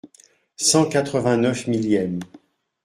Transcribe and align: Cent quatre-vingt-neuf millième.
Cent 0.57 0.87
quatre-vingt-neuf 0.89 1.67
millième. 1.67 2.21